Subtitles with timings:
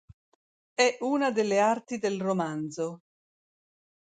[0.73, 3.01] È una delle arti del romanzo.